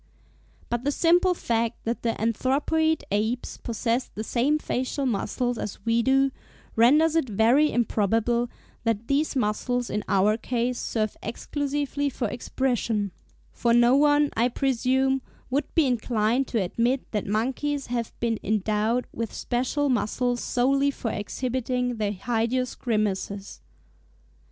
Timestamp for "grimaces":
22.73-23.61